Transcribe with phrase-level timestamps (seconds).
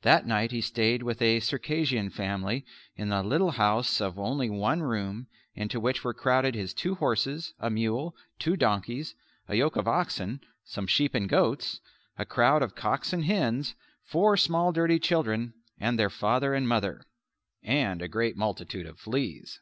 [0.00, 2.64] That night he stayed with a Circassian family
[2.96, 7.52] in a little house of only one room into which were crowded his two horses,
[7.58, 9.14] a mule, two donkeys,
[9.46, 11.82] a yoke of oxen, some sheep and goats,
[12.16, 17.04] a crowd of cocks and hens, four small dirty children and their father and mother;
[17.62, 19.60] and a great multitude of fleas.